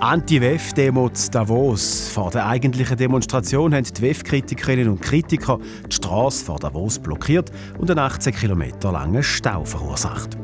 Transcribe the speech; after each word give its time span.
Anti-WEF-Demo 0.00 1.10
zu 1.10 1.30
Davos. 1.30 2.08
Vor 2.08 2.30
der 2.30 2.46
eigentlichen 2.46 2.96
Demonstration 2.96 3.74
haben 3.74 3.84
die 3.84 4.00
WEF-Kritikerinnen 4.00 4.88
und 4.88 5.02
Kritiker 5.02 5.58
die 5.90 5.94
Straße 5.94 6.42
vor 6.42 6.58
Davos 6.58 6.98
blockiert 6.98 7.52
und 7.76 7.90
einen 7.90 7.98
18 7.98 8.34
Kilometer 8.34 8.92
langen 8.92 9.22
Stau 9.22 9.62
verursacht. 9.62 10.38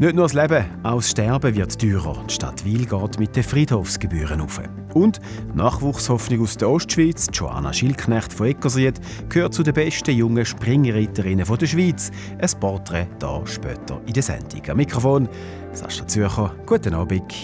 Nicht 0.00 0.14
nur 0.14 0.26
das 0.26 0.34
Leben, 0.34 0.64
auch 0.84 0.96
das 0.96 1.10
Sterben 1.10 1.56
wird 1.56 1.80
teurer. 1.80 2.22
Die 2.28 2.32
Stadt 2.32 2.64
Wil 2.64 2.86
geht 2.86 3.18
mit 3.18 3.34
den 3.34 3.42
Friedhofsgebühren 3.42 4.40
auf. 4.40 4.60
Und 4.94 5.20
Nachwuchshoffnung 5.56 6.42
aus 6.42 6.56
der 6.56 6.70
Ostschweiz, 6.70 7.26
Joanna 7.32 7.72
Schilknecht 7.72 8.32
von 8.32 8.46
Eckersried, 8.46 9.00
gehört 9.28 9.54
zu 9.54 9.64
den 9.64 9.74
besten 9.74 10.12
jungen 10.12 10.46
Springreiterinnen 10.46 11.44
der 11.44 11.66
Schweiz. 11.66 12.12
Ein 12.40 12.60
Porträt 12.60 13.08
da 13.18 13.44
später 13.44 14.00
in 14.06 14.12
der 14.12 14.22
Sendung. 14.22 14.62
Am 14.68 14.76
Mikrofon 14.76 15.28
Sascha 15.72 16.06
Zürcher. 16.06 16.54
Guten 16.64 16.94
Abend. 16.94 17.34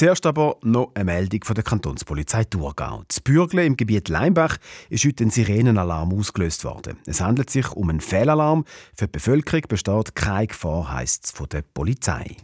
Zuerst 0.00 0.24
aber 0.24 0.56
noch 0.62 0.92
eine 0.94 1.04
Meldung 1.04 1.44
von 1.44 1.54
der 1.54 1.62
Kantonspolizei 1.62 2.44
Thurgau. 2.44 3.02
Das 3.06 3.20
Bürgle 3.20 3.66
im 3.66 3.76
Gebiet 3.76 4.08
Leimbach 4.08 4.56
ist 4.88 5.04
heute 5.04 5.24
ein 5.24 5.28
Sirenenalarm 5.28 6.14
ausgelöst 6.14 6.64
worden. 6.64 6.96
Es 7.04 7.20
handelt 7.20 7.50
sich 7.50 7.70
um 7.72 7.90
einen 7.90 8.00
Fehlalarm. 8.00 8.64
Für 8.94 9.08
die 9.08 9.12
Bevölkerung 9.12 9.64
besteht 9.68 10.14
keine 10.14 10.46
Gefahr, 10.46 10.90
heisst 10.90 11.26
es 11.26 11.30
von 11.32 11.50
der 11.50 11.60
Polizei. 11.74 12.38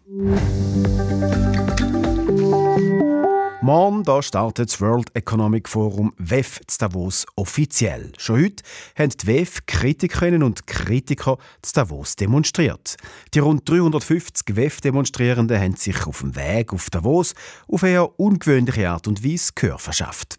Morgen 3.63 4.03
da 4.03 4.23
startet 4.23 4.69
das 4.69 4.81
World 4.83 5.17
Economic 5.17 5.67
Forum 5.67 6.13
WEF 6.19 6.61
zu 6.67 6.79
Davos 6.79 7.25
offiziell. 7.37 8.13
Schon 8.19 8.43
heute 8.43 8.63
haben 8.99 9.11
die 9.11 9.27
WEF-Kritikerinnen 9.27 10.43
und 10.43 10.67
Kritiker 10.67 11.39
zu 11.63 11.73
Davos 11.73 12.17
demonstriert. 12.17 12.97
Die 13.33 13.39
rund 13.39 13.67
350 13.69 14.55
WEF-Demonstrierenden 14.55 15.59
haben 15.59 15.77
sich 15.77 16.07
auf 16.07 16.21
dem 16.21 16.37
Weg 16.37 16.75
auf 16.75 16.91
Davos 16.91 17.35
auf 17.67 17.83
eine 17.83 18.07
ungewöhnliche 18.07 18.91
Art 18.91 19.09
und 19.09 19.25
Weise 19.25 19.53
Gehör 19.55 19.79
verschafft. 19.79 20.37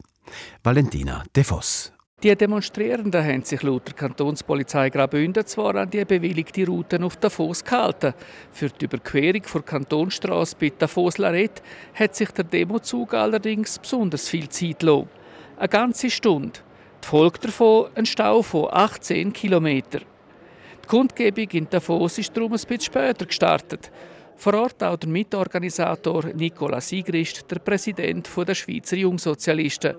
Valentina 0.63 1.23
De 1.35 1.43
Voss. 1.43 1.96
Die 2.23 2.35
Demonstrierenden 2.35 3.23
haben 3.23 3.43
sich 3.43 3.61
laut 3.61 3.85
der 3.85 3.93
Kantonspolizei 3.93 4.89
Graubünden 4.89 5.45
zwar 5.45 5.75
an 5.75 5.87
die 5.87 6.03
bewilligte 6.03 6.65
Routen 6.65 7.03
auf 7.03 7.15
Davos 7.17 7.63
gehalten. 7.63 8.15
Für 8.51 8.69
die 8.69 8.85
Überquerung 8.85 9.43
der 9.53 9.61
Kantonstrasse 9.61 10.55
bei 10.59 10.73
Davos-Larette 10.75 11.61
hat 11.93 12.15
sich 12.15 12.31
der 12.31 12.45
Demozug 12.45 13.13
allerdings 13.13 13.77
besonders 13.77 14.29
viel 14.29 14.49
Zeit 14.49 14.79
gelassen. 14.79 15.09
Eine 15.57 15.69
ganze 15.69 16.09
Stunde. 16.09 16.59
Die 17.03 17.07
Folge 17.07 17.37
davon 17.37 17.91
ein 17.93 18.07
Stau 18.07 18.41
von 18.41 18.67
18 18.71 19.31
Kilometern. 19.31 20.01
Die 20.85 20.87
Kundgebung 20.87 21.49
in 21.51 21.69
Davos 21.69 22.17
ist 22.17 22.35
darum 22.35 22.51
ein 22.51 22.53
bisschen 22.53 22.81
später 22.81 23.27
gestartet. 23.27 23.91
Vor 24.37 24.55
Ort 24.55 24.83
auch 24.83 24.97
der 24.97 25.09
Mitorganisator 25.09 26.25
Nicola 26.33 26.79
Sigrist, 26.81 27.49
der 27.49 27.57
Präsident 27.57 28.27
der 28.35 28.55
Schweizer 28.55 28.95
Jungsozialisten. 28.95 29.95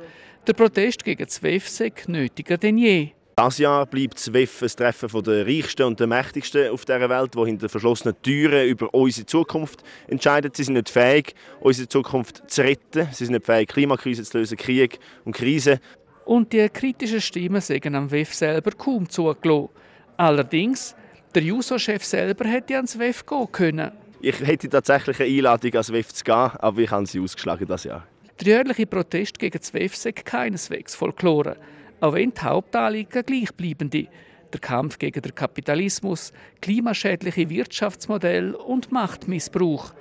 Der 0.48 0.54
Protest 0.54 1.04
gegen 1.04 1.26
das 1.26 1.42
WEF 1.42 1.68
sei 1.68 1.92
nötiger 2.06 2.56
denn 2.56 2.78
je. 2.78 3.10
Das 3.36 3.58
Jahr 3.58 3.84
bleibt 3.84 4.14
das 4.14 4.32
WEF 4.32 4.62
ein 4.62 4.68
Treffen 4.68 5.22
der 5.22 5.46
Reichsten 5.46 5.82
und 5.82 6.00
der 6.00 6.06
Mächtigsten 6.06 6.70
auf 6.70 6.86
dieser 6.86 7.10
Welt, 7.10 7.34
die 7.34 7.44
hinter 7.44 7.68
verschlossenen 7.68 8.16
Türen 8.22 8.66
über 8.66 8.92
unsere 8.94 9.26
Zukunft 9.26 9.82
entscheiden. 10.06 10.50
Sie 10.54 10.64
sind 10.64 10.72
nicht 10.72 10.88
fähig, 10.88 11.34
unsere 11.60 11.86
Zukunft 11.86 12.50
zu 12.50 12.62
retten. 12.62 13.08
Sie 13.12 13.26
sind 13.26 13.34
nicht 13.34 13.44
fähig, 13.44 13.68
Klimakrise 13.68 14.24
zu 14.24 14.38
lösen, 14.38 14.56
Krieg 14.56 14.98
und 15.26 15.36
Krise. 15.36 15.80
Und 16.24 16.50
die 16.54 16.66
kritischen 16.70 17.20
Stimmen 17.20 17.60
sagen 17.60 17.94
am 17.94 18.10
WEF 18.10 18.32
selber 18.32 18.70
kaum 18.70 19.06
zugelassen. 19.06 19.68
Allerdings, 20.16 20.96
der 21.34 21.42
JUSO-Chef 21.42 22.02
selber 22.02 22.48
hätte 22.48 22.76
ans 22.76 22.98
WEF 22.98 23.26
gehen 23.26 23.52
können. 23.52 23.92
Ich 24.22 24.40
hätte 24.40 24.70
tatsächlich 24.70 25.20
eine 25.20 25.28
Einladung 25.28 25.72
ans 25.74 25.92
WEF 25.92 26.14
zu 26.14 26.24
gehen, 26.24 26.34
aber 26.34 26.80
ich 26.80 26.90
habe 26.90 27.04
sie 27.04 27.20
ausgeschlagen 27.20 27.68
das 27.68 27.84
Jahr. 27.84 28.06
Der 28.40 28.46
jährliche 28.46 28.86
Protest 28.86 29.36
gegen 29.40 29.58
das 29.58 29.74
WEF 29.74 29.96
sei 29.96 30.12
keineswegs 30.12 30.94
Folklore, 30.94 31.56
auch 32.00 32.14
wenn 32.14 32.32
die 32.32 32.40
Hauptanliegen 32.40 33.24
gleich 33.24 33.52
bleiben. 33.52 33.90
Der 33.90 34.60
Kampf 34.60 34.96
gegen 34.96 35.20
den 35.20 35.34
Kapitalismus, 35.34 36.32
klimaschädliche 36.60 37.50
Wirtschaftsmodelle 37.50 38.56
und 38.56 38.92
Machtmissbrauch. 38.92 39.92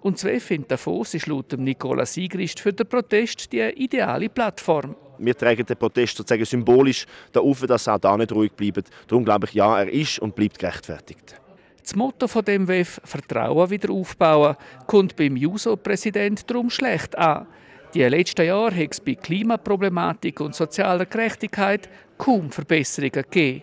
Und 0.00 0.16
das 0.16 0.24
WEF 0.24 0.50
in 0.50 0.66
Davos 0.66 1.14
ist 1.14 1.28
laut 1.28 1.52
Nicola 1.52 2.04
Sigrist 2.04 2.58
für 2.58 2.72
den 2.72 2.88
Protest 2.88 3.52
die 3.52 3.60
ideale 3.60 4.28
Plattform. 4.30 4.96
Wir 5.18 5.36
tragen 5.36 5.64
den 5.64 5.76
Protest 5.76 6.16
sozusagen 6.16 6.44
symbolisch 6.44 7.06
darauf, 7.30 7.60
dass 7.60 7.86
er 7.86 7.94
auch 7.94 7.98
da 7.98 8.16
nicht 8.16 8.32
ruhig 8.32 8.52
bleibt. 8.52 8.90
Darum 9.06 9.24
glaube 9.24 9.46
ich, 9.46 9.54
ja, 9.54 9.78
er 9.78 9.88
ist 9.88 10.18
und 10.18 10.34
bleibt 10.34 10.58
gerechtfertigt. 10.58 11.40
Das 11.80 11.94
Motto 11.94 12.26
von 12.26 12.44
dem 12.44 12.66
WEF 12.66 13.00
Vertrauen 13.04 13.70
wieder 13.70 13.92
aufbauen 13.92 14.56
kommt 14.88 15.14
beim 15.14 15.36
JUSO-Präsident 15.36 16.50
darum 16.50 16.68
schlecht 16.68 17.16
an. 17.16 17.46
Die 17.96 18.02
letzten 18.02 18.44
Jahre 18.44 18.76
hat 18.76 18.92
es 18.92 19.00
bei 19.00 19.14
Klimaproblematik 19.14 20.40
und 20.40 20.54
sozialer 20.54 21.06
Gerechtigkeit 21.06 21.88
kaum 22.18 22.50
Verbesserungen 22.50 23.10
gegeben. 23.10 23.62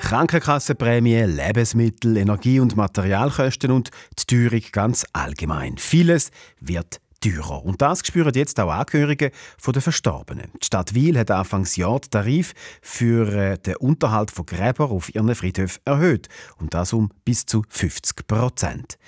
Krankenkassenprämie, 0.00 1.22
Lebensmittel, 1.22 2.18
Energie- 2.18 2.60
und 2.60 2.76
Materialkosten 2.76 3.70
und 3.70 3.88
die 4.18 4.26
Teuerung 4.26 4.66
ganz 4.70 5.06
allgemein. 5.14 5.78
Vieles 5.78 6.30
wird 6.60 7.00
teurer. 7.20 7.64
Und 7.64 7.82
das 7.82 8.00
spüren 8.06 8.32
jetzt 8.34 8.58
auch 8.60 8.70
Angehörige 8.70 9.30
der 9.66 9.82
Verstorbenen. 9.82 10.50
Die 10.62 10.66
Stadt 10.66 10.94
Wiel 10.94 11.18
hat 11.18 11.30
anfangs 11.30 11.76
Jahr 11.76 12.00
den 12.00 12.10
Tarif 12.10 12.54
für 12.80 13.32
äh, 13.32 13.58
den 13.58 13.76
Unterhalt 13.76 14.30
von 14.30 14.46
Gräbern 14.46 14.90
auf 14.90 15.14
ihren 15.14 15.34
Friedhöfen 15.34 15.82
erhöht. 15.84 16.28
Und 16.58 16.74
das 16.74 16.92
um 16.92 17.10
bis 17.24 17.46
zu 17.46 17.62
50 17.68 18.26
Prozent. 18.26 18.98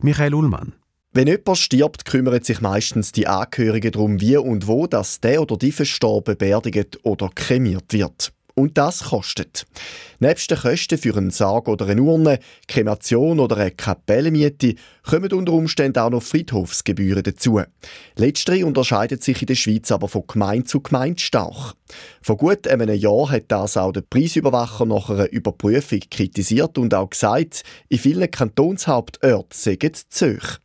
Michael 0.00 0.34
Ullmann. 0.34 0.74
Wenn 1.14 1.28
jemand 1.28 1.58
stirbt, 1.58 2.06
kümmern 2.06 2.42
sich 2.42 2.62
meistens 2.62 3.12
die 3.12 3.26
Angehörigen 3.26 3.92
darum, 3.92 4.20
wie 4.20 4.38
und 4.38 4.66
wo 4.66 4.86
dass 4.86 5.20
der 5.20 5.42
oder 5.42 5.58
die 5.58 5.72
Verstorbene 5.72 6.36
beerdigt 6.36 7.00
oder 7.02 7.30
kremiert 7.34 7.92
wird. 7.92 8.32
Und 8.54 8.76
das 8.76 9.04
kostet. 9.04 9.66
Nebst 10.18 10.50
den 10.50 10.58
Kosten 10.58 10.98
für 10.98 11.16
einen 11.16 11.30
Sarg 11.30 11.68
oder 11.68 11.86
eine 11.86 12.02
Urne, 12.02 12.38
Kremation 12.68 13.40
oder 13.40 13.56
eine 13.56 13.70
Kapellenmiete 13.70 14.74
kommen 15.02 15.32
unter 15.32 15.52
Umständen 15.52 15.98
auch 15.98 16.10
noch 16.10 16.22
Friedhofsgebühren 16.22 17.24
dazu. 17.24 17.60
Letztere 18.16 18.64
unterscheidet 18.64 19.22
sich 19.24 19.42
in 19.42 19.46
der 19.46 19.54
Schweiz 19.56 19.90
aber 19.90 20.08
von 20.08 20.24
Gemeinde 20.26 20.66
zu 20.66 20.80
Gemeinde 20.80 21.20
stark. 21.20 21.74
Vor 22.20 22.36
gut 22.36 22.68
einem 22.68 22.94
Jahr 22.94 23.30
hat 23.30 23.44
das 23.48 23.76
auch 23.76 23.92
der 23.92 24.02
Preisüberwacher 24.02 24.86
nach 24.86 25.10
einer 25.10 25.32
Überprüfung 25.32 26.00
kritisiert 26.10 26.78
und 26.78 26.94
auch 26.94 27.10
gesagt, 27.10 27.64
in 27.88 27.98
vielen 27.98 28.30
Kantonshauptorten 28.30 29.48
seien 29.50 29.92
zu 30.08 30.36
hoch. 30.36 30.58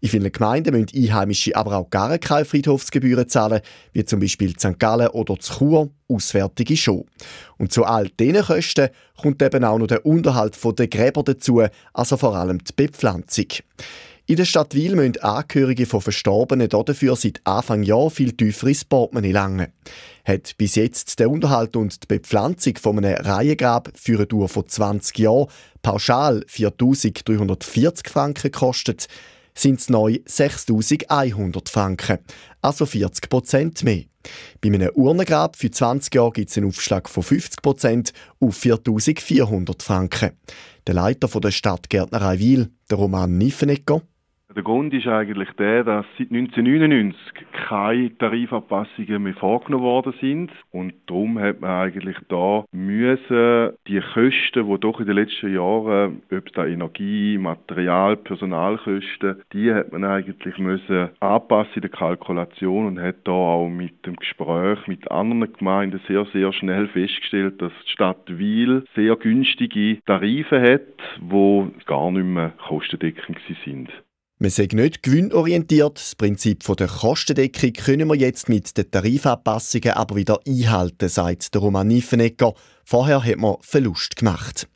In 0.00 0.08
vielen 0.08 0.32
Gemeinden 0.32 0.72
müssen 0.72 0.96
Einheimische 0.96 1.56
aber 1.56 1.76
auch 1.76 1.90
gar 1.90 2.16
keine 2.18 2.44
Friedhofsgebühren 2.44 3.28
zahlen, 3.28 3.60
wie 3.92 4.04
zum 4.04 4.20
Beispiel 4.20 4.56
St. 4.58 4.78
Gallen 4.78 5.08
oder 5.08 5.36
Chur, 5.36 5.90
Auswärtige 6.10 6.76
schon. 6.76 7.04
Und 7.58 7.72
zu 7.72 7.84
all 7.84 8.08
diesen 8.08 8.42
Kosten 8.42 8.88
kommt 9.20 9.42
eben 9.42 9.64
auch 9.64 9.78
noch 9.78 9.86
der 9.86 10.04
Unterhalt 10.04 10.56
der 10.78 10.88
Gräber 10.88 11.22
dazu, 11.22 11.62
also 11.92 12.16
vor 12.16 12.34
allem 12.34 12.58
die 12.58 12.72
Bepflanzung. 12.74 13.46
In 14.30 14.36
der 14.36 14.44
Stadt 14.44 14.76
Wil 14.76 14.94
müssen 14.94 15.20
Angehörige 15.22 15.86
von 15.86 16.00
Verstorbenen 16.00 16.68
dafür 16.68 17.16
seit 17.16 17.40
Anfang 17.42 17.82
Jahr 17.82 18.10
viel 18.10 18.30
tiefer 18.30 18.68
ins 18.68 18.84
Portemonnaie 18.84 19.32
langen. 19.32 19.72
Hat 20.24 20.56
bis 20.56 20.76
jetzt 20.76 21.18
der 21.18 21.28
Unterhalt 21.28 21.74
und 21.74 22.04
die 22.04 22.06
Bepflanzung 22.06 22.76
von 22.76 22.98
einem 22.98 23.16
Reihengrab 23.16 23.90
für 23.96 24.18
eine 24.18 24.26
Dauer 24.28 24.48
von 24.48 24.68
20 24.68 25.18
Jahren 25.18 25.48
pauschal 25.82 26.44
4'340 26.48 28.08
Franken 28.08 28.52
gekostet, 28.52 29.08
sind 29.52 29.80
es 29.80 29.90
neu 29.90 30.20
6'100 30.28 31.68
Franken, 31.68 32.18
also 32.62 32.86
40 32.86 33.28
Prozent 33.28 33.82
mehr. 33.82 34.04
Bei 34.60 34.68
einem 34.68 34.90
Urnengrab 34.94 35.56
für 35.56 35.70
20 35.70 36.14
Jahre 36.14 36.32
gibt 36.32 36.50
es 36.50 36.56
einen 36.56 36.68
Aufschlag 36.68 37.08
von 37.08 37.22
50 37.22 37.62
Prozent 37.62 38.12
auf 38.40 38.58
4'400 38.58 39.82
Franken. 39.82 40.32
Der 40.86 40.94
Leiter 40.94 41.28
der 41.40 41.50
Stadtgärtnerei 41.50 42.38
Wil, 42.38 42.70
der 42.90 42.98
Roman 42.98 43.38
Niffenegger, 43.38 44.02
der 44.54 44.62
Grund 44.64 44.92
ist 44.92 45.06
eigentlich 45.06 45.50
der, 45.58 45.84
dass 45.84 46.06
seit 46.18 46.30
1999 46.30 47.16
keine 47.52 48.16
Tarifanpassungen 48.18 49.22
mehr 49.22 49.34
vorgenommen 49.34 49.84
worden 49.84 50.14
sind 50.20 50.50
und 50.72 50.92
darum 51.06 51.38
hat 51.38 51.60
man 51.60 51.70
eigentlich 51.70 52.16
da 52.28 52.64
müssen 52.72 53.70
die 53.86 54.00
Kosten, 54.00 54.68
die 54.68 54.80
doch 54.80 55.00
in 55.00 55.06
den 55.06 55.16
letzten 55.16 55.54
Jahren, 55.54 56.22
ob 56.32 56.46
es 56.46 56.52
da 56.52 56.66
Energie, 56.66 57.38
Material, 57.38 58.16
Personalkosten, 58.16 59.42
die 59.52 59.72
hat 59.72 59.92
man 59.92 60.04
eigentlich 60.04 60.58
müssen 60.58 61.10
anpassen 61.20 61.74
in 61.76 61.82
der 61.82 61.90
Kalkulation 61.90 62.86
und 62.86 63.00
hat 63.00 63.16
da 63.24 63.32
auch 63.32 63.68
mit 63.68 64.04
dem 64.04 64.16
Gespräch 64.16 64.86
mit 64.86 65.10
anderen 65.10 65.52
Gemeinden 65.52 66.00
sehr, 66.08 66.24
sehr 66.32 66.52
schnell 66.52 66.88
festgestellt, 66.88 67.62
dass 67.62 67.72
die 67.86 67.92
Stadt 67.92 68.38
Wiel 68.38 68.84
sehr 68.94 69.16
günstige 69.16 70.00
Tarife 70.06 70.60
hat, 70.60 70.80
die 71.20 71.84
gar 71.86 72.10
nicht 72.10 72.24
mehr 72.24 72.52
kostendeckend 72.66 73.38
sind. 73.64 73.90
Wir 74.42 74.48
sind 74.48 74.72
nicht 74.72 75.02
gewinnorientiert. 75.02 75.98
Das 75.98 76.14
Prinzip 76.14 76.64
der 76.64 76.88
Kostendeckung 76.88 77.74
können 77.74 78.08
wir 78.08 78.14
jetzt 78.14 78.48
mit 78.48 78.74
den 78.74 78.90
Tarifanpassungen 78.90 79.92
aber 79.92 80.16
wieder 80.16 80.40
einhalten, 80.48 81.10
sagt 81.10 81.52
der 81.52 81.60
Roman 81.60 81.86
Niefenegger. 81.86 82.54
Vorher 82.82 83.22
hat 83.22 83.36
man 83.36 83.56
Verlust 83.60 84.16
gemacht. 84.16 84.66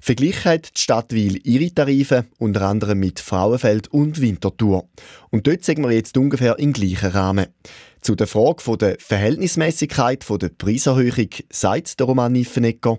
Verglichen 0.00 0.44
hat 0.44 0.76
die 0.76 0.82
Stadt 0.82 1.14
Wil 1.14 1.40
ihre 1.44 1.74
Tarife, 1.74 2.26
unter 2.36 2.60
anderem 2.68 2.98
mit 2.98 3.18
Frauenfeld 3.18 3.88
und 3.88 4.20
Winterthur. 4.20 4.86
Und 5.30 5.46
dort 5.46 5.64
sehen 5.64 5.82
wir 5.82 5.92
jetzt 5.92 6.18
ungefähr 6.18 6.58
im 6.58 6.74
gleichen 6.74 7.12
Rahmen. 7.12 7.46
Zu 8.02 8.16
der 8.16 8.26
Frage 8.26 8.76
der 8.76 8.96
Verhältnismäßigkeit 8.98 10.26
der 10.28 10.50
Preiserhöhung 10.50 11.30
sagt 11.50 11.98
der 11.98 12.06
Roman 12.06 12.32
Niffenegger. 12.32 12.98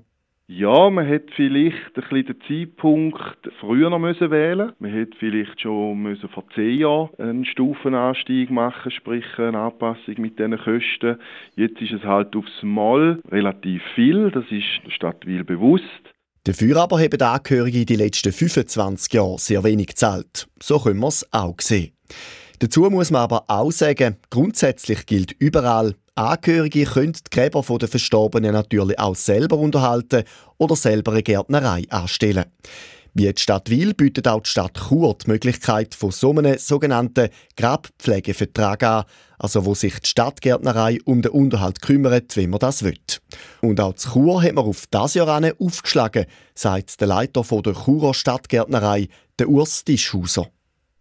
Ja, 0.50 0.90
man 0.90 1.06
hätte 1.06 1.34
vielleicht 1.36 1.76
ein 1.76 1.94
bisschen 1.94 2.26
den 2.26 2.42
Zeitpunkt 2.48 3.20
früher 3.60 3.90
noch 3.90 4.00
müssen 4.00 4.32
wählen. 4.32 4.72
Man 4.80 4.92
hätte 4.92 5.18
vielleicht 5.20 5.60
schon 5.60 6.18
vor 6.34 6.46
zehn 6.56 6.80
Jahren 6.80 7.10
einen 7.18 7.44
Stufenanstieg 7.44 8.50
machen, 8.50 8.90
sprich 8.90 9.26
eine 9.38 9.60
Anpassung 9.60 10.16
mit 10.20 10.40
diesen 10.40 10.58
Kosten. 10.58 11.18
Jetzt 11.58 11.82
ist 11.82 11.92
es 11.92 12.04
halt 12.04 12.34
aufs 12.34 12.64
Mal 12.64 13.20
relativ 13.30 13.84
viel. 13.94 14.32
Das 14.32 14.46
ist 14.46 14.86
der 14.86 14.92
Stadt 14.92 15.26
Wil 15.26 15.44
bewusst. 15.44 15.84
Dafür 16.46 16.78
aber 16.78 16.98
haben 16.98 17.10
die 17.10 17.26
Angehörigen 17.26 17.86
die 17.86 17.98
letzten 17.98 18.32
25 18.32 19.12
Jahre 19.16 19.38
sehr 19.40 19.66
wenig 19.66 19.88
gezahlt. 19.88 20.48
So 20.64 20.80
können 20.80 21.02
wir 21.02 21.10
es 21.10 21.28
auch 21.34 21.60
sehen. 21.60 21.92
Dazu 22.60 22.90
muss 22.90 23.12
man 23.12 23.24
aber 23.24 23.44
auch 23.50 23.72
sagen, 23.72 24.16
grundsätzlich 24.30 25.06
gilt 25.06 25.34
überall, 25.40 25.96
Angehörige 26.18 26.84
können 26.86 27.14
die 27.14 27.30
Gräber 27.30 27.62
der 27.78 27.88
Verstorbenen 27.88 28.54
natürlich 28.54 28.98
auch 28.98 29.16
selber 29.16 29.58
unterhalten 29.58 30.24
oder 30.58 30.76
selber 30.76 31.12
eine 31.12 31.22
Gärtnerei 31.22 31.84
anstellen. 31.90 32.46
Wie 33.14 33.32
die 33.32 33.42
Stadt 33.42 33.70
Wil 33.70 33.94
bietet 33.94 34.28
auch 34.28 34.42
die 34.42 34.50
Stadt 34.50 34.78
Chur 34.78 35.16
die 35.24 35.30
Möglichkeit 35.30 35.94
von 35.94 36.10
so 36.10 36.32
einem 36.32 36.58
sogenannten 36.58 37.30
Grabpflegevertrag 37.56 38.84
an, 38.84 39.04
also 39.38 39.66
wo 39.66 39.76
sich 39.76 40.00
die 40.00 40.08
Stadtgärtnerei 40.08 40.98
um 41.06 41.22
den 41.22 41.32
Unterhalt 41.32 41.84
kümmert, 41.84 42.36
wenn 42.36 42.50
man 42.50 42.60
das 42.60 42.82
will. 42.82 42.98
Und 43.62 43.80
auch 43.80 43.94
zu 43.94 44.10
Chur 44.10 44.42
hat 44.42 44.54
man 44.54 44.66
auf 44.66 44.86
das 44.90 45.14
Jahr 45.14 45.42
aufgeschlagen, 45.60 46.26
sagt 46.56 47.00
der 47.00 47.08
Leiter 47.08 47.44
der 47.44 47.74
Churer 47.74 48.16
Stadtgärtnerei, 48.16 49.08
der 49.38 49.50
Urs 49.50 49.84
Tischhauser. 49.84 50.48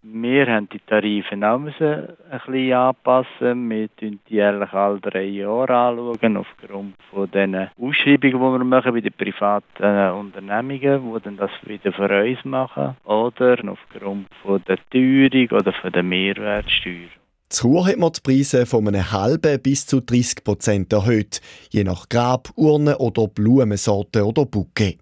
Wir 0.09 0.47
haben 0.47 0.69
die 0.69 0.79
Tarife 0.79 1.35
auch 1.35 1.59
ein 1.59 1.65
bisschen 1.65 2.73
anpassen. 2.73 3.69
Wir 3.69 3.89
schauen 3.99 4.21
die 4.29 4.35
jährlich 4.35 4.73
alle 4.73 5.01
drei 5.01 5.25
Jahre 5.25 5.75
anschauen, 5.75 6.37
aufgrund 6.37 6.95
von 7.11 7.29
den 7.33 7.57
Ausschreibungen, 7.57 8.33
die 8.33 8.59
wir 8.59 8.65
machen 8.65 8.93
bei 8.93 9.01
den 9.01 9.13
privaten 9.13 10.17
Unternehmungen, 10.17 11.13
die 11.13 11.23
dann 11.25 11.37
das 11.37 11.51
wieder 11.63 11.93
für 11.93 12.25
uns 12.25 12.45
machen. 12.45 12.97
Oder 13.05 13.57
aufgrund 13.69 14.29
von 14.43 14.63
der 14.69 14.79
Teuerung 14.93 15.51
oder 15.51 15.73
von 15.73 15.91
der 15.91 16.05
Mehrwertsteuer. 16.05 17.09
Zu 17.49 17.85
hat 17.85 17.97
man 17.97 18.13
die 18.13 18.21
Preise 18.23 18.65
von 18.65 18.87
einem 18.87 19.11
halben 19.11 19.61
bis 19.61 19.87
zu 19.87 20.01
30 20.01 20.45
Prozent 20.45 20.93
erhöht, 20.93 21.41
je 21.71 21.83
nach 21.83 22.09
Grab, 22.09 22.51
Urne 22.55 22.97
oder 22.99 23.27
Blumensorte 23.27 24.25
oder 24.25 24.47
Bouquet. 24.47 24.99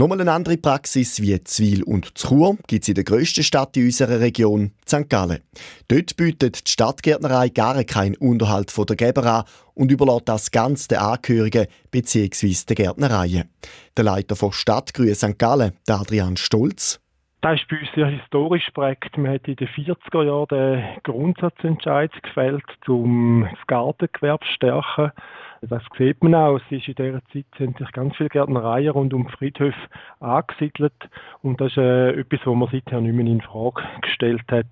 Nochmal 0.00 0.22
eine 0.22 0.32
andere 0.32 0.56
Praxis 0.56 1.20
wie 1.20 1.44
Zwil 1.44 1.82
und 1.82 2.14
Chur 2.14 2.56
gibt 2.66 2.84
es 2.84 2.88
in 2.88 2.94
der 2.94 3.04
grössten 3.04 3.42
Stadt 3.44 3.76
in 3.76 3.84
unserer 3.84 4.18
Region, 4.18 4.72
St. 4.88 5.10
Gallen. 5.10 5.42
Dort 5.88 6.16
bietet 6.16 6.66
die 6.66 6.70
Stadtgärtnerei 6.70 7.50
gar 7.50 7.84
keinen 7.84 8.16
Unterhalt 8.16 8.70
von 8.70 8.86
der 8.86 8.96
Geber 8.96 9.26
an 9.26 9.44
und 9.74 9.92
überlässt 9.92 10.26
das 10.26 10.50
ganz 10.52 10.88
den 10.88 11.00
Angehörigen 11.00 11.66
bzw. 11.90 12.64
den 12.70 12.76
Gärtnereien. 12.76 13.50
Der 13.94 14.04
Leiter 14.04 14.36
von 14.36 14.52
Stadtgrün 14.52 15.14
St. 15.14 15.38
Gallen, 15.38 15.72
Adrian 15.86 16.38
Stolz, 16.38 16.98
das 17.42 17.58
ist 17.58 17.68
bei 17.68 17.78
uns 17.78 17.88
sehr 17.94 18.06
historisch 18.06 18.66
geprägt. 18.66 19.16
Man 19.16 19.32
hat 19.32 19.48
in 19.48 19.56
den 19.56 19.68
40er 19.68 20.24
Jahren 20.24 20.46
den 20.48 21.02
Grundsatzentscheid 21.04 22.10
gefällt, 22.22 22.88
um 22.88 23.48
das 23.50 23.66
Gartengewerbe 23.66 24.44
zu 24.46 24.52
stärken. 24.52 25.12
Das 25.62 25.82
sieht 25.98 26.22
man 26.22 26.34
auch. 26.34 26.56
Es 26.56 26.62
ist 26.70 26.88
in 26.88 26.94
dieser 26.94 27.22
Zeit 27.32 27.44
sind 27.58 27.76
sich 27.76 27.92
ganz 27.92 28.16
viele 28.16 28.30
Gärtnereien 28.30 28.90
rund 28.90 29.12
um 29.12 29.28
Friedhöfe 29.28 29.76
angesiedelt. 30.18 30.94
Und 31.42 31.60
das 31.60 31.72
ist 31.72 31.78
äh, 31.78 32.20
etwas, 32.20 32.40
was 32.44 32.56
man 32.56 32.68
seither 32.72 33.00
nicht 33.02 33.14
mehr 33.14 33.26
in 33.26 33.42
Frage 33.42 33.82
gestellt 34.00 34.44
hat. 34.50 34.66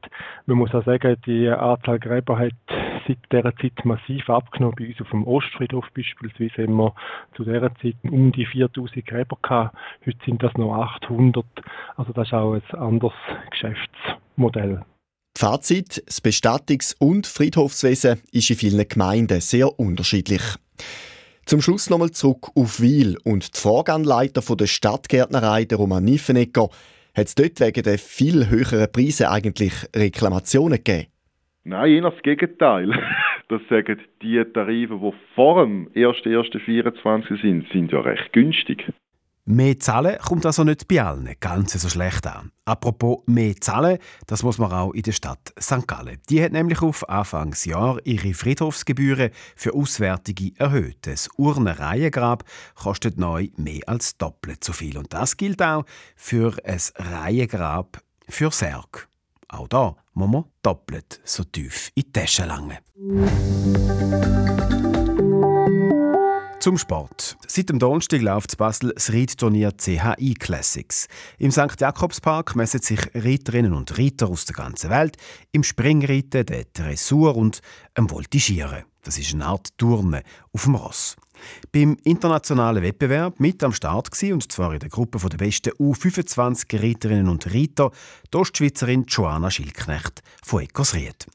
Man 0.47 0.57
muss 0.57 0.75
auch 0.75 0.85
sagen, 0.85 1.17
die 1.27 1.49
Anzahl 1.49 1.99
Gräber 1.99 2.39
hat 2.39 2.55
seit 3.07 3.19
dieser 3.31 3.55
Zeit 3.57 3.85
massiv 3.85 4.31
abgenommen. 4.31 4.77
Bei 4.79 4.87
uns 4.89 5.01
auf 5.01 5.11
dem 5.11 5.27
Ostfriedhof 5.27 5.85
beispielsweise 5.95 6.63
haben 6.63 6.77
wir 6.77 6.95
zu 7.37 7.45
dieser 7.45 7.75
Zeit 7.77 7.97
um 8.05 8.33
die 8.33 8.47
4000 8.47 9.05
Gräber 9.05 9.37
gehabt. 9.43 9.77
Heute 10.07 10.19
sind 10.25 10.43
das 10.43 10.55
noch 10.55 10.73
800. 10.73 11.45
Also 11.97 12.15
das 12.15 12.29
ist 12.29 12.35
auch 12.35 12.55
ein 12.55 12.79
anderes 12.79 13.15
Geschäftsmodell. 13.51 14.83
Fazit: 15.37 16.03
Das 16.07 16.23
Bestattungs- 16.25 16.97
und 16.99 17.27
Friedhofswesen 17.27 18.23
ist 18.33 18.49
in 18.49 18.57
vielen 18.57 18.89
Gemeinden 18.89 19.41
sehr 19.43 19.79
unterschiedlich. 19.79 20.43
Zum 21.45 21.63
Schluss 21.63 21.89
nochmal 21.89 22.11
zurück 22.11 22.49
auf 22.55 22.81
Wiel 22.81 23.17
und 23.25 23.57
die 23.57 23.59
Vorganleiter 23.59 24.43
der 24.55 24.67
Stadtgärtnerei, 24.67 25.65
der 25.65 25.79
Roman 25.79 26.05
Niffenegger, 26.05 26.69
hat 27.17 27.27
es 27.27 27.35
dort 27.35 27.61
wegen 27.61 27.83
der 27.83 27.99
viel 27.99 28.51
höheren 28.51 28.93
Preise 28.93 29.31
eigentlich 29.31 29.73
Reklamationen 29.97 30.77
gegeben? 30.77 31.09
Nein, 31.65 31.91
eher 31.91 32.11
das 32.11 32.23
Gegenteil. 32.23 32.91
Das 33.51 33.63
sagen 33.71 33.99
die 34.21 34.45
Tarife, 34.53 35.01
die 35.03 35.35
vor 35.35 35.65
dem 35.65 35.89
1.1.24 35.95 37.41
sind, 37.41 37.67
sind 37.73 37.91
ja 37.91 38.01
recht 38.01 38.31
günstig. 38.35 38.93
Mehr 39.51 39.81
zahlen 39.81 40.19
kommt 40.19 40.45
also 40.45 40.63
nicht 40.63 40.87
bei 40.89 41.03
allen 41.03 41.35
ganz 41.41 41.73
so 41.73 41.89
schlecht 41.89 42.27
an. 42.27 42.53
Apropos 42.67 43.21
mehr 43.25 43.59
zahlen, 43.59 43.97
das 44.27 44.43
muss 44.43 44.59
man 44.59 44.71
auch 44.71 44.93
in 44.93 45.01
der 45.01 45.13
Stadt 45.13 45.55
St. 45.59 45.89
Gallen. 45.89 46.21
Die 46.29 46.45
hat 46.45 46.53
nämlich 46.53 46.83
auf 46.83 47.09
Anfangsjahr 47.09 47.99
ihre 48.05 48.35
Friedhofsgebühren 48.35 49.31
für 49.57 49.73
Auswärtige 49.73 50.53
erhöht. 50.61 50.99
Das 51.07 51.31
Urnenreihengrab 51.39 52.45
kostet 52.75 53.17
neu 53.17 53.49
mehr 53.57 53.81
als 53.87 54.19
doppelt 54.19 54.63
so 54.63 54.75
viel. 54.75 54.99
Und 54.99 55.15
das 55.15 55.39
gilt 55.39 55.63
auch 55.63 55.87
für 56.15 56.55
ein 56.63 56.81
Reihengrab 56.97 58.03
für 58.29 58.51
Särg. 58.51 59.09
Auch 59.49 59.69
da 59.69 59.97
muss 60.13 60.31
man 60.31 60.45
doppelt 60.63 61.23
so 61.25 61.45
tief 61.45 61.91
in 61.95 62.03
die 62.03 62.13
Tasche 62.13 62.45
langen. 62.45 62.77
Zum 66.69 66.77
Sport. 66.77 67.39
Seit 67.47 67.71
dem 67.71 67.79
Donnerstag 67.79 68.21
läuft 68.21 68.53
in 68.53 68.59
Basel 68.59 68.93
das 68.95 69.11
Reitturnier 69.11 69.73
CHI 69.73 70.35
Classics. 70.35 71.09
Im 71.39 71.51
St. 71.51 71.81
Jakobspark 71.81 72.57
messen 72.57 72.83
sich 72.83 73.01
Reiterinnen 73.15 73.73
und 73.73 73.99
Reiter 73.99 74.29
aus 74.29 74.45
der 74.45 74.57
ganzen 74.57 74.91
Welt 74.91 75.17
im 75.53 75.65
Springreiten, 75.65 76.45
der 76.45 76.67
Dressur 76.75 77.37
und 77.37 77.63
im 77.95 78.11
Voltigieren. 78.11 78.85
Das 79.03 79.17
ist 79.17 79.33
eine 79.33 79.47
Art 79.47 79.79
Turnen 79.79 80.21
auf 80.53 80.65
dem 80.65 80.75
Ross. 80.75 81.17
Beim 81.73 81.97
internationalen 82.05 82.83
Wettbewerb 82.83 83.41
mit 83.41 83.65
am 83.65 83.73
Start 83.73 84.11
gewesen, 84.11 84.35
und 84.35 84.53
zwar 84.53 84.75
in 84.75 84.81
der 84.81 84.91
Gruppe 84.91 85.27
der 85.27 85.39
besten 85.39 85.71
U25 85.71 86.83
Reiterinnen 86.83 87.31
und 87.31 87.47
Reiter, 87.47 87.93
die 88.31 88.37
Ostschweizerin 88.37 89.07
Joanna 89.09 89.51
Schilknecht 89.51 90.21
von 90.45 90.61
Ecosried. 90.61 91.29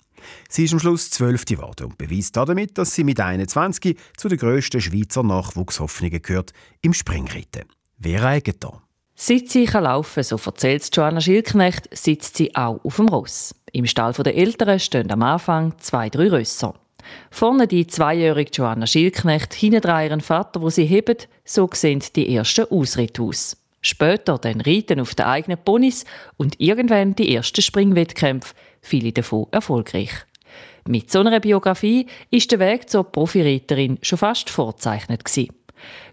Sie 0.50 0.65
ist 0.65 0.74
am 0.74 0.80
Schluss 0.80 1.10
Zwölfte 1.10 1.56
geworden 1.56 1.88
und 1.88 1.98
beweist 1.98 2.36
damit, 2.36 2.77
dass 2.77 2.94
sie 2.94 3.03
mit 3.03 3.20
21 3.20 3.98
zu 4.18 4.27
den 4.27 4.38
grössten 4.38 4.82
Schweizer 4.82 5.24
Nachwuchshoffnungen 5.24 6.22
gehört 6.22 6.53
im 6.82 6.94
Springreiten. 6.94 7.63
Wer 7.98 8.24
eignet 8.24 8.63
da? 8.63 8.82
Seit 9.15 9.50
sie 9.50 9.65
laufen 9.65 10.15
kann, 10.15 10.24
so 10.24 10.39
erzählt 10.44 10.89
Joanna 10.96 11.22
Schilknecht, 11.22 11.88
sitzt 11.96 12.38
sie 12.38 12.56
auch 12.56 12.84
auf 12.84 12.96
dem 12.96 13.08
Ross. 13.08 13.56
Im 13.72 13.86
Stall 13.86 14.13
der 14.13 14.36
Eltern 14.36 14.80
stehen 14.80 15.12
am 15.12 15.22
Anfang 15.22 15.74
zwei, 15.80 16.10
drei 16.10 16.30
Rösser. 16.30 16.74
Vorne 17.30 17.68
die 17.68 17.88
zweijährige 17.88 18.51
Joanna 18.51 18.88
Schilknecht, 18.88 19.53
hinten 19.53 19.88
ihren 19.88 20.22
Vater, 20.22 20.62
wo 20.62 20.70
sie 20.70 20.86
hebt, 20.86 21.27
so 21.46 21.70
sehen 21.74 22.03
die 22.15 22.36
ersten 22.36 22.65
Ausritte 22.70 23.22
aus. 23.22 23.58
Später 23.82 24.38
dann 24.38 24.62
Reiten 24.62 25.00
auf 25.00 25.13
den 25.13 25.25
eigenen 25.25 25.58
Ponys 25.58 26.06
und 26.38 26.60
irgendwann 26.60 27.15
die 27.15 27.36
ersten 27.36 27.62
Springwettkämpfe, 27.62 28.56
viele 28.84 29.12
davon 29.12 29.48
erfolgreich. 29.52 30.12
Mit 30.88 31.12
so 31.12 31.22
einer 31.22 31.40
Biografie 31.40 32.08
ist 32.30 32.52
der 32.52 32.60
Weg 32.60 32.90
zur 32.90 33.06
Profireiterin 33.06 33.98
schon 34.02 34.20
fast 34.20 34.50
vorzeichnet 34.50 35.25
gewesen. 35.25 35.50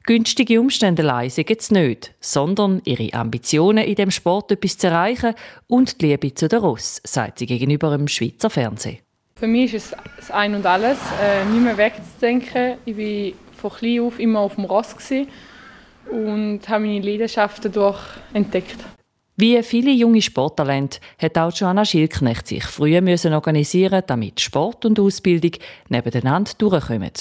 Günstige 0.04 0.60
Umstände 0.60 1.02
gibt 1.36 1.60
es 1.60 1.70
nicht, 1.70 2.14
sondern 2.20 2.80
ihre 2.84 3.12
Ambitionen 3.12 3.84
in 3.84 3.94
dem 3.94 4.10
Sport 4.10 4.50
etwas 4.52 4.78
zu 4.78 4.88
erreichen 4.88 5.34
und 5.66 6.00
die 6.00 6.06
Liebe 6.06 6.34
zu 6.34 6.48
der 6.48 6.60
Ross, 6.60 7.00
sagt 7.04 7.38
sie 7.38 7.46
gegenüber 7.46 7.96
dem 7.96 8.08
Schweizer 8.08 8.50
Fernsehen. 8.50 8.98
Für 9.36 9.46
mich 9.46 9.74
ist 9.74 9.92
es 9.92 9.98
das 10.16 10.30
Ein 10.30 10.54
und 10.54 10.66
Alles, 10.66 10.98
äh, 11.22 11.44
nicht 11.44 11.62
mehr 11.62 11.76
wegzudenken. 11.76 12.76
Ich 12.84 12.96
war 12.96 13.38
von 13.56 13.78
klein 13.78 14.00
auf 14.00 14.18
immer 14.18 14.40
auf 14.40 14.54
dem 14.54 14.64
Ross 14.64 14.94
und 16.10 16.68
habe 16.68 16.84
meine 16.84 17.00
Leidenschaft 17.00 17.64
dadurch 17.64 18.00
entdeckt. 18.32 18.76
Wie 19.40 19.62
viele 19.62 19.90
junge 19.92 20.20
Sporttalente 20.20 21.00
hat 21.18 21.38
auch 21.38 21.50
Joanna 21.50 21.86
Schilknecht 21.86 22.46
sich 22.46 22.62
früher 22.62 23.00
müssen 23.00 23.32
organisieren 23.32 24.02
damit 24.06 24.38
Sport 24.38 24.84
und 24.84 25.00
Ausbildung 25.00 25.52
nebeneinander 25.88 26.52
durchkommen. 26.58 27.12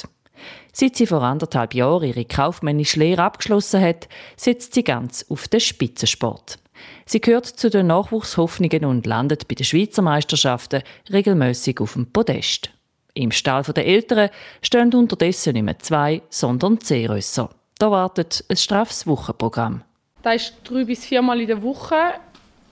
Seit 0.73 0.97
sie 0.97 1.07
vor 1.07 1.21
anderthalb 1.21 1.73
Jahren 1.73 2.09
ihre 2.09 2.25
kaufmännische 2.25 2.99
Lehre 2.99 3.23
abgeschlossen 3.23 3.79
hat, 3.79 4.09
setzt 4.35 4.73
sie 4.73 4.83
ganz 4.83 5.27
auf 5.29 5.47
den 5.47 5.61
Spitzensport. 5.61 6.59
Sie 7.05 7.21
gehört 7.21 7.45
zu 7.45 7.69
den 7.69 7.87
Nachwuchshoffnungen 7.87 8.83
und 8.83 9.05
landet 9.05 9.47
bei 9.47 9.55
den 9.55 9.63
Schweizer 9.63 10.01
Meisterschaften 10.01 10.83
regelmäßig 11.09 11.79
auf 11.79 11.93
dem 11.93 12.11
Podest. 12.11 12.69
Im 13.13 13.31
Stall 13.31 13.63
der 13.63 13.87
Eltern 13.87 14.29
stehen 14.61 14.93
unterdessen 14.93 15.53
nicht 15.53 15.63
mehr 15.63 15.79
zwei, 15.79 16.21
sondern 16.29 16.81
zehn 16.81 17.09
Rösser. 17.09 17.49
Da 17.77 17.89
wartet 17.89 18.43
ein 18.49 18.57
straffes 18.57 19.07
Wochenprogramm. 19.07 19.83
Das 20.21 20.35
ist 20.35 20.53
drei 20.63 20.83
bis 20.83 21.05
viermal 21.05 21.39
in 21.39 21.47
der 21.47 21.61
Woche 21.61 22.13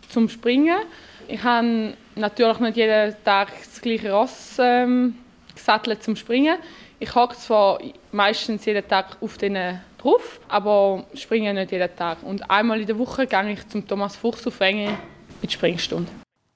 zum 0.10 0.27
Springen. 0.30 0.77
Ich 1.27 1.44
habe 1.44 1.94
natürlich 2.16 2.60
nicht 2.60 2.77
jeden 2.77 3.16
Tag 3.24 3.50
das 3.63 3.82
gleiche 3.82 4.12
Ross 4.12 4.58
ähm, 4.60 5.16
gesattelt 5.56 6.04
zum 6.04 6.16
Springen. 6.16 6.58
Ich 7.00 7.13
hocke 7.13 7.36
zwar 7.36 7.80
meistens 8.12 8.66
jeden 8.66 8.88
Tag 8.88 9.18
auf 9.22 9.38
denen 9.38 9.82
drauf, 9.98 10.39
aber 10.48 11.06
springe 11.13 11.54
nicht 11.54 11.72
jeden 11.72 11.96
Tag. 11.96 12.24
Und 12.24 12.50
einmal 12.50 12.80
in 12.80 12.88
der 12.88 12.98
Woche 12.98 13.27
gehe 13.27 13.51
ich 13.51 13.68
zum 13.68 13.88
Thomas 13.88 14.16
Fuchs 14.16 14.48
auf 14.48 14.60
Enge 14.60 14.98
mit 15.42 15.51
Springstunde. 15.51 16.12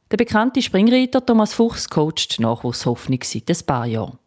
Der 0.10 0.18
bekannte 0.18 0.62
Springreiter 0.62 1.26
Thomas 1.26 1.54
Fuchs 1.54 1.90
coacht 1.90 2.38
die 2.38 2.42
Nachwuchshoffnung 2.42 3.20
seit 3.24 3.50
ein 3.50 3.66
paar 3.66 3.86
Jahren. 3.86 4.18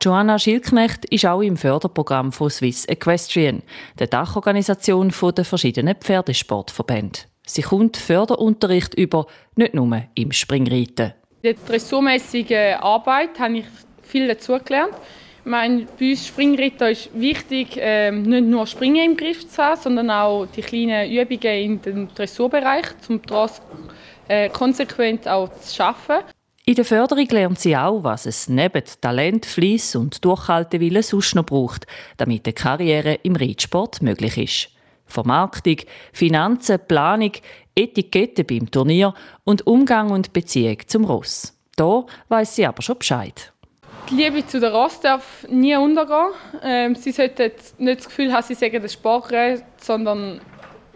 Joanna 0.00 0.38
Schilknecht 0.38 1.04
ist 1.06 1.26
auch 1.26 1.40
im 1.40 1.56
Förderprogramm 1.56 2.32
von 2.32 2.50
Swiss 2.50 2.86
Equestrian, 2.86 3.62
der 3.98 4.06
Dachorganisation 4.06 5.12
der 5.36 5.44
verschiedenen 5.44 5.96
Pferdesportverbände. 5.96 7.20
Sie 7.46 7.62
kommt 7.62 7.96
Förderunterricht 7.96 8.94
über, 8.94 9.26
nicht 9.54 9.74
nur 9.74 10.02
im 10.14 10.32
Springreiten. 10.32 11.12
In 11.42 11.54
der 11.54 11.54
dressurmäßigen 11.54 12.74
Arbeit 12.80 13.38
habe 13.38 13.58
ich 13.58 13.64
viel 14.02 14.28
dazugelernt. 14.28 14.94
Ich 15.44 15.52
bei 15.52 16.10
uns 16.10 16.26
Springritter 16.26 16.90
ist 16.90 17.08
wichtig, 17.14 17.76
äh, 17.76 18.10
nicht 18.10 18.46
nur 18.46 18.66
Springen 18.66 19.12
im 19.12 19.16
Griff 19.16 19.48
zu 19.48 19.62
haben, 19.62 19.80
sondern 19.80 20.10
auch 20.10 20.46
die 20.46 20.60
kleinen 20.60 21.08
Übungen 21.08 21.80
im 21.84 22.08
Dressurbereich, 22.12 22.86
um 23.08 23.22
daraus 23.22 23.62
äh, 24.26 24.48
konsequent 24.48 25.28
auch 25.28 25.48
zu 25.60 25.76
schaffen. 25.76 26.16
In 26.68 26.74
der 26.74 26.84
Förderung 26.84 27.28
lernt 27.28 27.60
sie 27.60 27.76
auch, 27.76 28.02
was 28.02 28.26
es 28.26 28.48
neben 28.48 28.82
Talent, 29.00 29.46
Fleiss 29.46 29.94
und 29.94 30.24
Durchhaltewillen 30.24 31.00
sonst 31.00 31.36
noch 31.36 31.46
braucht, 31.46 31.86
damit 32.16 32.44
eine 32.44 32.54
Karriere 32.54 33.20
im 33.22 33.36
Reitsport 33.36 34.02
möglich 34.02 34.36
ist. 34.36 34.70
Vermarktung, 35.06 35.76
Finanzen, 36.12 36.80
Planung, 36.88 37.30
Etikette 37.76 38.42
beim 38.42 38.68
Turnier 38.68 39.14
und 39.44 39.64
Umgang 39.64 40.10
und 40.10 40.32
Beziehung 40.32 40.78
zum 40.88 41.04
Ross. 41.04 41.56
Da 41.76 42.04
weiß 42.30 42.56
sie 42.56 42.66
aber 42.66 42.82
schon 42.82 42.98
Bescheid. 42.98 43.52
Die 44.10 44.16
Liebe 44.16 44.44
zu 44.44 44.58
der 44.58 44.72
Ross 44.72 44.98
darf 44.98 45.46
nie 45.48 45.76
untergehen. 45.76 46.32
Ähm, 46.64 46.96
sie 46.96 47.12
sollte 47.12 47.52
nicht 47.78 48.00
das 48.00 48.08
Gefühl 48.08 48.32
haben, 48.32 48.42
sie 48.42 48.54
sagen 48.54 48.82
das 48.82 48.92
Sportler, 48.92 49.62
sondern 49.76 50.40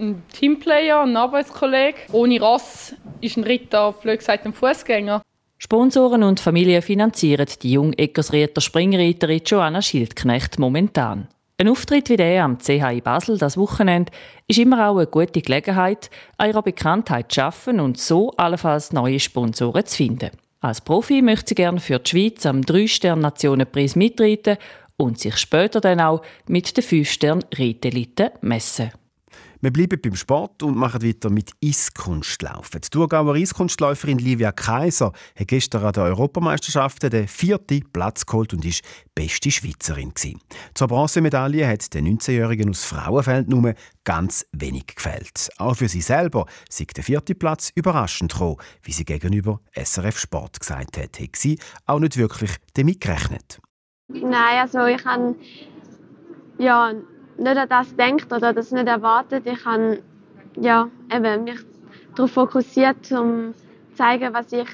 ein 0.01 0.21
Teamplayer, 0.33 1.03
ein 1.03 1.17
Arbeitskollege. 1.17 1.97
Ohne 2.11 2.41
Ross 2.41 2.93
ist 3.21 3.37
ein 3.37 3.45
Ritter, 3.45 3.93
blöd 3.93 4.19
gesagt, 4.19 4.47
ein 4.47 4.53
Fußgänger. 4.53 5.23
Sponsoren 5.63 6.23
und 6.23 6.41
Familien 6.41 6.81
finanzieren 6.81 7.47
die 7.63 7.73
junge 7.73 7.99
Eckersrieder 7.99 8.63
Springreiterin 8.63 9.43
Joanna 9.45 9.83
Schildknecht 9.83 10.59
momentan. 10.59 11.29
Ein 11.59 11.69
Auftritt 11.69 12.09
wie 12.09 12.17
der 12.17 12.45
am 12.45 12.57
CHI 12.57 13.03
Basel 13.03 13.37
das 13.37 13.59
Wochenende 13.59 14.11
ist 14.49 14.59
immer 14.59 14.89
auch 14.89 14.97
eine 14.97 15.07
gute 15.07 15.43
Gelegenheit, 15.43 16.09
an 16.39 16.53
Bekanntheit 16.65 17.31
zu 17.31 17.43
arbeiten 17.43 17.79
und 17.79 17.99
so 17.99 18.31
allenfalls 18.39 18.95
neue 18.95 19.21
Sponsoren 19.21 19.85
zu 19.85 19.99
finden. 19.99 20.31
Als 20.63 20.81
Profi 20.81 21.21
möchte 21.21 21.51
sie 21.51 21.57
gerne 21.57 21.79
für 21.79 21.99
die 21.99 22.09
Schweiz 22.09 22.47
am 22.47 22.63
3-Stern-Nationenpreis 22.63 23.97
mitreiten 23.97 24.57
und 24.97 25.19
sich 25.19 25.37
später 25.37 25.83
dann 25.83 26.01
auch 26.01 26.23
mit 26.47 26.75
den 26.75 26.85
5-Stern-Reiteliten 26.85 28.31
messen. 28.41 28.93
Wir 29.63 29.71
bleiben 29.71 30.01
beim 30.01 30.17
Sport 30.17 30.63
und 30.63 30.75
machen 30.75 31.03
weiter 31.03 31.29
mit 31.29 31.53
Eiskunstlaufen. 31.63 32.81
Die 32.81 32.89
Thurgauer 32.89 33.35
Eiskunstläuferin 33.35 34.17
Livia 34.17 34.53
Kaiser 34.53 35.13
hat 35.39 35.49
gestern 35.49 35.85
an 35.85 35.93
den 35.93 36.05
Europameisterschaften 36.05 37.11
den 37.11 37.29
vierten 37.29 37.85
Platz 37.93 38.25
geholt 38.25 38.55
und 38.55 38.65
ist 38.65 38.83
beste 39.15 39.51
Schweizerin. 39.51 40.15
Gewesen. 40.15 40.41
Zur 40.73 40.89
Bronzemedaille 40.89 41.69
hat 41.69 41.93
der 41.93 42.01
19-Jährigen 42.01 42.71
aus 42.71 42.85
Frauenfeld 42.85 43.51
nur 43.51 43.75
ganz 44.05 44.47
wenig 44.53 44.87
gefällt. 44.87 45.51
Auch 45.59 45.75
für 45.75 45.89
sie 45.89 46.01
selber 46.01 46.47
sieht 46.71 46.97
der 46.97 47.05
vierte 47.05 47.35
Platz 47.35 47.71
überraschend 47.75 48.33
gekommen, 48.33 48.57
wie 48.83 48.93
sie 48.93 49.05
gegenüber 49.05 49.61
SRF 49.77 50.19
Sport 50.19 50.59
gesagt 50.59 50.97
hat. 50.97 51.21
Hat 51.21 51.37
sie 51.37 51.59
auch 51.85 51.99
nicht 51.99 52.17
wirklich 52.17 52.53
damit 52.73 53.03
gerechnet. 53.03 53.61
Nein, 54.09 54.59
also 54.59 54.87
ich 54.87 55.05
habe 55.05 55.37
ja 56.57 56.95
nicht 57.41 57.57
an 57.57 57.69
das 57.69 57.95
denkt 57.97 58.33
oder 58.33 58.53
das 58.53 58.71
nicht 58.71 58.87
erwartet. 58.87 59.45
Ich 59.47 59.65
habe 59.65 60.03
ja, 60.57 60.89
eben 61.13 61.45
mich 61.45 61.61
darauf 62.15 62.33
fokussiert, 62.33 63.11
um 63.13 63.55
zu 63.55 63.97
zeigen, 63.97 64.33
was 64.33 64.53
ich 64.53 64.69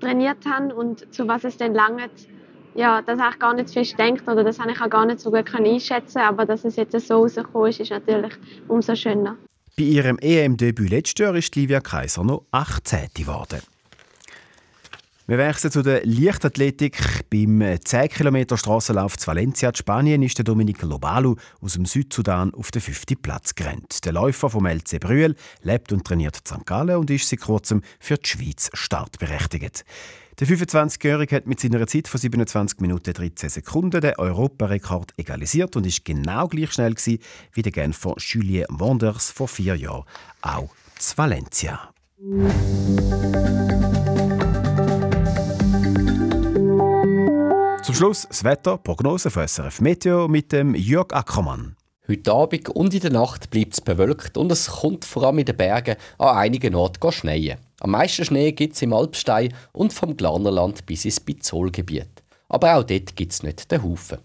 trainiert 0.00 0.44
habe 0.46 0.74
und 0.74 1.12
zu 1.14 1.26
was 1.26 1.44
es 1.44 1.56
denn 1.56 1.74
langt. 1.74 2.28
Ja, 2.74 3.02
dass 3.02 3.18
ich 3.18 3.38
gar 3.38 3.54
nicht 3.54 3.70
fest 3.70 3.98
denkt 3.98 4.26
oder 4.28 4.42
das 4.42 4.58
habe 4.58 4.72
ich 4.72 4.80
auch 4.80 4.90
gar 4.90 5.06
nicht 5.06 5.20
so 5.20 5.30
gut 5.30 5.54
einschätzen 5.54 6.18
aber 6.18 6.44
dass 6.44 6.64
es 6.64 6.74
jetzt 6.74 6.98
so 7.06 7.18
rausgekommen 7.20 7.70
ist, 7.70 7.78
ist 7.78 7.90
natürlich 7.90 8.32
umso 8.66 8.96
schöner. 8.96 9.36
Bei 9.76 9.84
ihrem 9.84 10.18
EM-Debüt 10.18 10.90
letztes 10.90 11.24
Jahr 11.24 11.34
ist 11.36 11.54
Livia 11.54 11.80
Kaiser 11.80 12.24
noch 12.24 12.44
18. 12.50 13.08
geworden. 13.14 13.60
Wir 15.26 15.38
wechseln 15.38 15.70
zu 15.70 15.80
der 15.80 16.04
Leichtathletik. 16.04 17.30
Beim 17.30 17.78
10 17.82 18.10
Kilometer 18.10 18.58
Strassenlauf 18.58 19.16
zu 19.16 19.26
Valencia, 19.26 19.70
in 19.70 19.74
Spanien, 19.74 20.22
ist 20.22 20.36
der 20.36 20.44
Dominic 20.44 20.82
Lobalu 20.82 21.36
aus 21.62 21.72
dem 21.72 21.86
Südsudan 21.86 22.52
auf 22.52 22.70
den 22.70 22.82
fünften 22.82 23.16
Platz 23.16 23.54
gerannt. 23.54 24.04
Der 24.04 24.12
Läufer 24.12 24.50
vom 24.50 24.66
LC 24.66 25.00
Brühl 25.00 25.34
lebt 25.62 25.92
und 25.92 26.04
trainiert 26.04 26.36
in 26.36 26.44
St. 26.44 26.66
Gallen 26.66 26.98
und 26.98 27.08
ist 27.08 27.26
seit 27.26 27.40
kurzem 27.40 27.80
für 27.98 28.18
die 28.18 28.28
Schweiz 28.28 28.68
startberechtigt. 28.74 29.86
Der 30.40 30.46
25-Jährige 30.46 31.36
hat 31.36 31.46
mit 31.46 31.58
seiner 31.58 31.86
Zeit 31.86 32.06
von 32.06 32.20
27 32.20 32.80
Minuten 32.80 33.14
13 33.14 33.48
Sekunden 33.48 34.02
den 34.02 34.16
Europarekord 34.18 35.14
egalisiert 35.16 35.74
und 35.74 35.86
ist 35.86 36.04
genau 36.04 36.48
gleich 36.48 36.72
schnell 36.72 36.96
wie 36.96 37.62
der 37.62 37.72
Genfer 37.72 38.14
Julien 38.18 38.66
Wonders 38.68 39.30
vor 39.30 39.48
vier 39.48 39.74
Jahren, 39.74 40.04
auch 40.42 40.68
zu 40.98 41.16
Valencia. 41.16 41.94
Zum 47.84 47.94
Schluss 47.94 48.26
das 48.26 48.44
Wetter, 48.44 48.78
Prognose 48.78 49.30
von 49.30 49.46
SRF 49.46 49.82
Meteo 49.82 50.26
mit 50.26 50.52
dem 50.52 50.74
Jörg 50.74 51.12
Ackermann. 51.12 51.76
Heute 52.08 52.32
Abend 52.32 52.70
und 52.70 52.94
in 52.94 53.00
der 53.00 53.12
Nacht 53.12 53.50
bleibt 53.50 53.74
es 53.74 53.82
bewölkt 53.82 54.38
und 54.38 54.50
es 54.50 54.68
kommt 54.68 55.04
vor 55.04 55.24
allem 55.24 55.40
in 55.40 55.44
den 55.44 55.54
Bergen 55.58 55.96
an 56.16 56.34
einigen 56.34 56.74
Orten 56.74 57.12
schneien. 57.12 57.58
Am 57.80 57.90
meisten 57.90 58.24
Schnee 58.24 58.52
gibt 58.52 58.74
es 58.74 58.80
im 58.80 58.94
Alpstein 58.94 59.52
und 59.72 59.92
vom 59.92 60.16
Glarnerland 60.16 60.86
bis 60.86 61.04
ins 61.04 61.20
Bizolgebiet. 61.20 62.22
Aber 62.48 62.76
auch 62.76 62.84
dort 62.84 63.16
gibt 63.16 63.32
es 63.32 63.42
nicht 63.42 63.70
den 63.70 63.82
Haufen. 63.82 64.16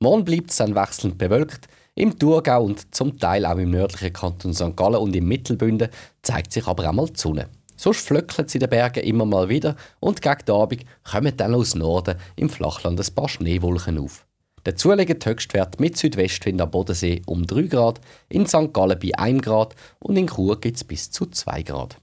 Morgen 0.00 0.26
bleibt 0.26 0.50
es 0.50 0.58
dann 0.58 0.74
wechselnd 0.74 1.16
bewölkt. 1.16 1.68
Im 1.94 2.18
Thurgau 2.18 2.62
und 2.62 2.94
zum 2.94 3.18
Teil 3.18 3.46
auch 3.46 3.56
im 3.56 3.70
nördlichen 3.70 4.12
Kanton 4.12 4.52
St. 4.52 4.76
Gallen 4.76 4.96
und 4.96 5.16
im 5.16 5.26
Mittelbünden 5.26 5.88
zeigt 6.20 6.52
sich 6.52 6.66
aber 6.66 6.86
auch 6.86 6.92
mal 6.92 7.06
die 7.06 7.18
Sonne. 7.18 7.48
Sonst 7.80 8.06
flöckelt 8.06 8.48
es 8.48 8.54
in 8.54 8.60
den 8.60 8.68
Bergen 8.68 9.02
immer 9.04 9.24
mal 9.24 9.48
wieder 9.48 9.74
und 10.00 10.20
gegen 10.20 10.44
den 10.46 10.54
Abend 10.54 10.84
kommen 11.02 11.34
dann 11.34 11.54
aus 11.54 11.74
Norden 11.74 12.18
im 12.36 12.50
Flachland 12.50 13.00
ein 13.00 13.14
paar 13.14 13.30
Schneewolken 13.30 13.96
auf. 13.96 14.26
Dazu 14.64 14.92
liegen 14.92 15.18
die 15.18 15.26
Höchstwerte 15.26 15.80
mit 15.80 15.96
Südwestwind 15.96 16.60
am 16.60 16.70
Bodensee 16.70 17.22
um 17.24 17.46
3 17.46 17.62
Grad, 17.68 17.98
in 18.28 18.44
St. 18.44 18.74
Gallen 18.74 18.98
bei 18.98 19.18
1 19.18 19.40
Grad 19.40 19.74
und 19.98 20.18
in 20.18 20.26
Chur 20.26 20.60
gibt 20.60 20.76
es 20.76 20.84
bis 20.84 21.10
zu 21.10 21.24
2 21.24 21.62
Grad. 21.62 21.96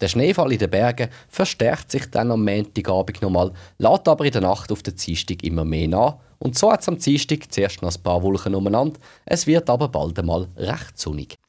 Der 0.00 0.06
Schneefall 0.06 0.52
in 0.52 0.60
den 0.60 0.70
Bergen 0.70 1.08
verstärkt 1.28 1.90
sich 1.90 2.08
dann 2.08 2.30
am 2.30 2.44
Montagabend 2.44 3.22
nochmal, 3.22 3.52
lädt 3.78 4.06
aber 4.06 4.24
in 4.24 4.30
der 4.30 4.42
Nacht 4.42 4.70
auf 4.70 4.84
den 4.84 4.94
Dienstag 4.94 5.42
immer 5.42 5.64
mehr 5.64 5.88
nach 5.88 6.18
und 6.38 6.56
so 6.56 6.70
hat 6.70 6.82
es 6.82 6.88
am 6.88 6.98
Dienstag 6.98 7.52
zuerst 7.52 7.82
noch 7.82 7.92
ein 7.92 8.02
paar 8.04 8.22
Wolken 8.22 8.54
umeinander, 8.54 9.00
es 9.26 9.48
wird 9.48 9.68
aber 9.68 9.88
bald 9.88 10.16
einmal 10.20 10.46
recht 10.56 10.96
sonnig. 10.96 11.41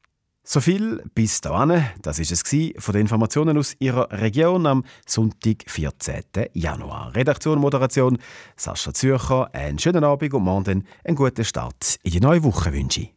So 0.46 0.60
viel 0.60 1.02
bis 1.16 1.40
dahin. 1.40 1.86
Das 2.02 2.20
ist 2.20 2.32
es 2.32 2.44
von 2.78 2.94
den 2.94 3.04
Informationen 3.04 3.58
aus 3.58 3.78
Ihrer 3.80 4.12
Region 4.12 4.66
am 4.66 4.84
Sonntag, 5.06 5.64
14. 5.68 6.24
Januar. 6.52 7.16
Redaktion, 7.16 7.60
Moderation 7.60 8.18
Sascha 8.58 8.94
Zürcher. 8.94 9.56
Einen 9.56 9.80
schönen 9.80 10.04
Abend 10.04 10.34
und 10.34 10.44
morgen 10.44 10.86
einen 11.06 11.16
guten 11.16 11.46
Start 11.46 11.98
in 12.04 12.12
die 12.12 12.20
neue 12.20 12.44
Woche 12.44 12.74
wünsche 12.74 13.02
ich. 13.02 13.14